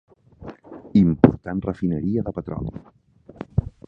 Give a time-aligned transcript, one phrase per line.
[1.01, 2.75] Important refineria de petroli.